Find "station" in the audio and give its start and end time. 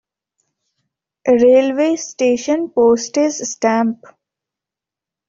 1.95-2.71